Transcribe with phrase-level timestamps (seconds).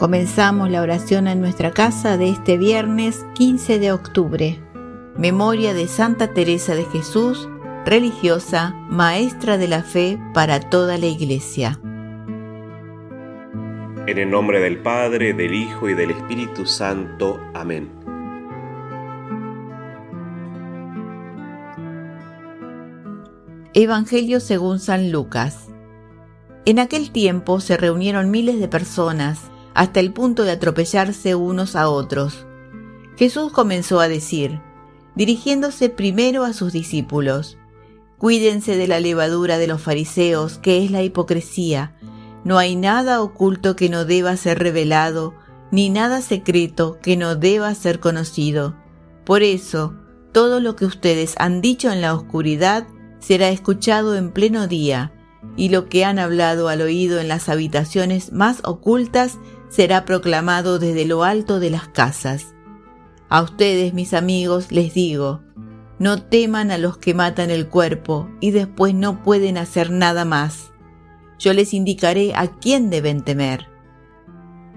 [0.00, 4.58] Comenzamos la oración en nuestra casa de este viernes 15 de octubre.
[5.18, 7.50] Memoria de Santa Teresa de Jesús,
[7.84, 11.78] religiosa, maestra de la fe para toda la Iglesia.
[14.06, 17.38] En el nombre del Padre, del Hijo y del Espíritu Santo.
[17.52, 17.90] Amén.
[23.74, 25.68] Evangelio según San Lucas.
[26.64, 29.49] En aquel tiempo se reunieron miles de personas
[29.80, 32.44] hasta el punto de atropellarse unos a otros.
[33.16, 34.60] Jesús comenzó a decir,
[35.14, 37.56] dirigiéndose primero a sus discípulos,
[38.18, 41.96] Cuídense de la levadura de los fariseos, que es la hipocresía.
[42.44, 45.32] No hay nada oculto que no deba ser revelado,
[45.70, 48.76] ni nada secreto que no deba ser conocido.
[49.24, 49.94] Por eso,
[50.32, 52.86] todo lo que ustedes han dicho en la oscuridad
[53.18, 55.14] será escuchado en pleno día,
[55.56, 59.38] y lo que han hablado al oído en las habitaciones más ocultas
[59.70, 62.54] será proclamado desde lo alto de las casas.
[63.30, 65.40] A ustedes, mis amigos, les digo,
[65.98, 70.72] no teman a los que matan el cuerpo y después no pueden hacer nada más.
[71.38, 73.68] Yo les indicaré a quién deben temer.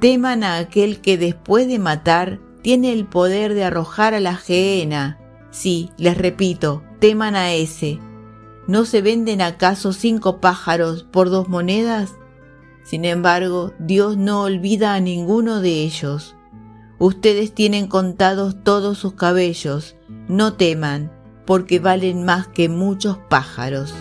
[0.00, 5.18] Teman a aquel que después de matar tiene el poder de arrojar a la gehenna.
[5.50, 7.98] Sí, les repito, teman a ese.
[8.66, 12.14] ¿No se venden acaso cinco pájaros por dos monedas?
[12.88, 16.34] Sin embargo, Dios no olvida a ninguno de ellos.
[16.98, 19.94] Ustedes tienen contados todos sus cabellos,
[20.26, 21.12] no teman,
[21.44, 23.92] porque valen más que muchos pájaros.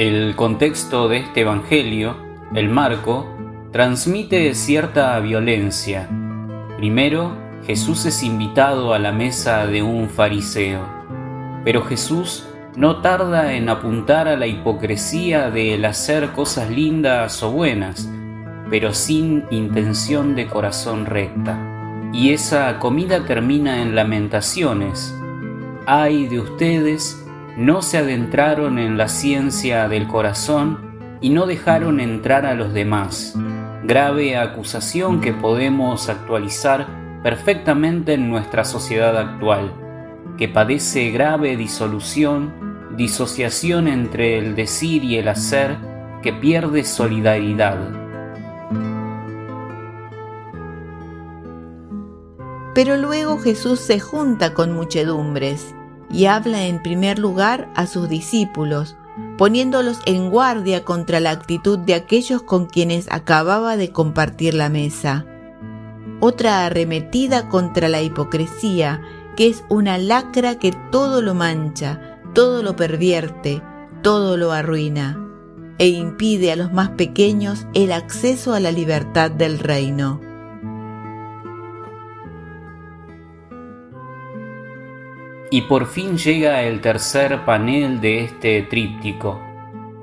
[0.00, 2.16] El contexto de este Evangelio,
[2.54, 3.26] el marco,
[3.70, 6.08] transmite cierta violencia.
[6.78, 10.80] Primero, Jesús es invitado a la mesa de un fariseo,
[11.64, 18.10] pero Jesús no tarda en apuntar a la hipocresía del hacer cosas lindas o buenas,
[18.70, 21.58] pero sin intención de corazón recta.
[22.14, 25.14] Y esa comida termina en lamentaciones.
[25.84, 27.22] Ay de ustedes
[27.56, 33.34] no se adentraron en la ciencia del corazón y no dejaron entrar a los demás.
[33.84, 36.86] Grave acusación que podemos actualizar
[37.22, 39.72] perfectamente en nuestra sociedad actual,
[40.38, 45.76] que padece grave disolución, disociación entre el decir y el hacer,
[46.22, 47.78] que pierde solidaridad.
[52.74, 55.74] Pero luego Jesús se junta con muchedumbres
[56.10, 58.96] y habla en primer lugar a sus discípulos,
[59.38, 65.26] poniéndolos en guardia contra la actitud de aquellos con quienes acababa de compartir la mesa.
[66.20, 69.00] Otra arremetida contra la hipocresía,
[69.36, 73.62] que es una lacra que todo lo mancha, todo lo pervierte,
[74.02, 75.18] todo lo arruina,
[75.78, 80.29] e impide a los más pequeños el acceso a la libertad del reino.
[85.52, 89.40] Y por fin llega el tercer panel de este tríptico.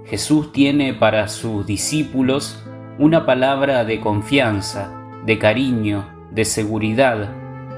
[0.05, 2.61] Jesús tiene para sus discípulos
[2.99, 4.91] una palabra de confianza,
[5.25, 7.29] de cariño, de seguridad,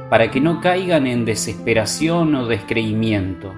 [0.09, 3.53] para que no caigan en desesperación o descreimiento.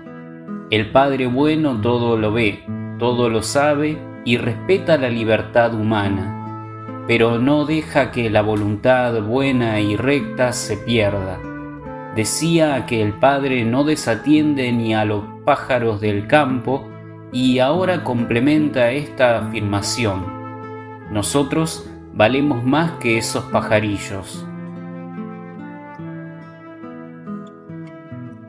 [0.70, 2.66] El Padre bueno todo lo ve,
[3.00, 9.80] todo lo sabe y respeta la libertad humana, pero no deja que la voluntad buena
[9.80, 11.40] y recta se pierda
[12.16, 16.88] decía que el Padre no desatiende ni a los pájaros del campo
[17.32, 20.26] y ahora complementa esta afirmación.
[21.12, 24.46] Nosotros valemos más que esos pajarillos.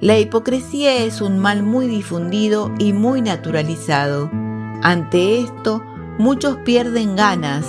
[0.01, 4.31] La hipocresía es un mal muy difundido y muy naturalizado.
[4.83, 5.81] Ante esto,
[6.19, 7.65] muchos pierden ganas,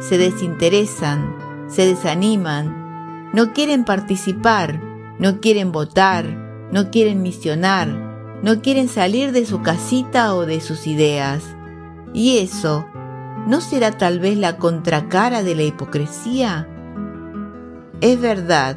[0.00, 1.36] se desinteresan,
[1.68, 4.80] se desaniman, no quieren participar,
[5.18, 6.26] no quieren votar,
[6.72, 7.88] no quieren misionar,
[8.42, 11.42] no quieren salir de su casita o de sus ideas.
[12.12, 12.86] Y eso,
[13.46, 16.68] ¿no será tal vez la contracara de la hipocresía?
[18.00, 18.76] Es verdad,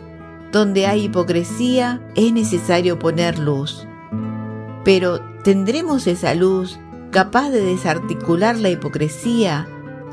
[0.51, 3.85] donde hay hipocresía es necesario poner luz.
[4.83, 6.79] Pero ¿tendremos esa luz
[7.11, 9.67] capaz de desarticular la hipocresía,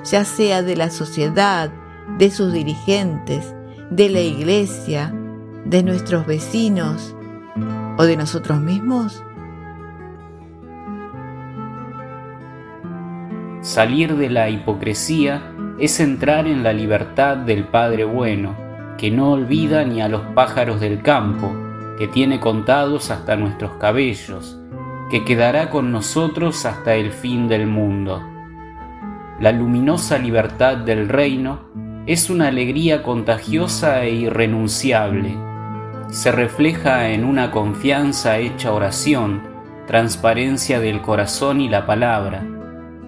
[0.04, 1.70] ya sea de la sociedad,
[2.18, 3.54] de sus dirigentes,
[3.90, 5.14] de la iglesia,
[5.68, 7.14] de nuestros vecinos
[7.98, 9.22] o de nosotros mismos?
[13.62, 18.54] Salir de la hipocresía es entrar en la libertad del Padre bueno,
[18.96, 21.52] que no olvida ni a los pájaros del campo,
[21.98, 24.58] que tiene contados hasta nuestros cabellos,
[25.10, 28.22] que quedará con nosotros hasta el fin del mundo.
[29.40, 31.60] La luminosa libertad del reino
[32.06, 35.45] es una alegría contagiosa e irrenunciable.
[36.10, 39.42] Se refleja en una confianza hecha oración,
[39.86, 42.46] transparencia del corazón y la palabra,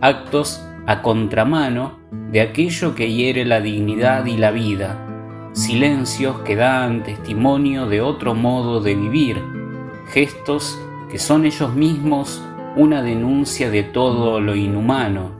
[0.00, 1.98] actos a contramano
[2.32, 4.98] de aquello que hiere la dignidad y la vida,
[5.52, 9.42] silencios que dan testimonio de otro modo de vivir,
[10.08, 10.78] gestos
[11.08, 12.44] que son ellos mismos
[12.76, 15.30] una denuncia de todo lo inhumano,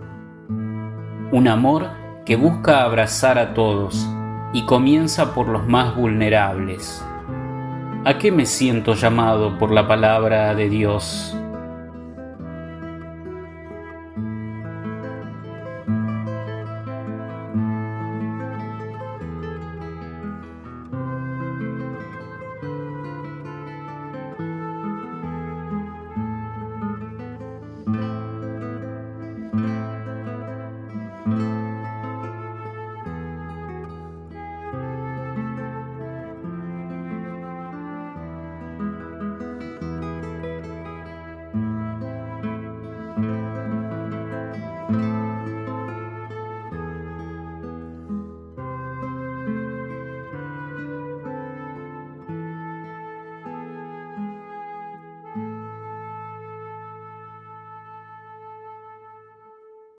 [1.33, 1.89] un amor
[2.25, 4.09] que busca abrazar a todos
[4.53, 7.05] y comienza por los más vulnerables.
[8.09, 11.37] ¿A qué me siento llamado por la palabra de Dios?